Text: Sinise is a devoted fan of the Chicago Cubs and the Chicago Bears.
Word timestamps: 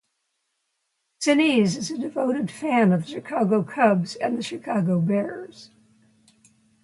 Sinise 1.19 1.77
is 1.77 1.91
a 1.91 1.97
devoted 1.99 2.49
fan 2.49 2.91
of 2.91 3.01
the 3.01 3.07
Chicago 3.07 3.61
Cubs 3.61 4.15
and 4.15 4.35
the 4.35 4.41
Chicago 4.41 4.99
Bears. 4.99 5.69